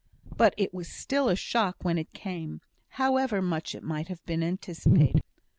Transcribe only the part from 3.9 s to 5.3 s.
have been anticipated.